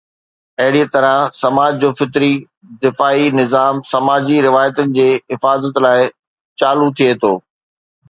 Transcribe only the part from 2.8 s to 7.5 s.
دفاعي نظام سماجي روايتن جي حفاظت لاءِ چالو ٿئي ٿو.